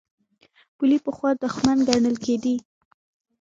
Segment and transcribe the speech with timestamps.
[0.77, 2.55] پولې پخوا دښمن ګڼل کېدې.